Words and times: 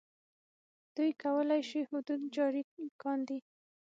دوی 0.95 1.11
کولای 1.23 1.61
شي 1.69 1.81
حدود 1.89 2.21
جاري 2.35 2.63
کاندي. 3.01 3.39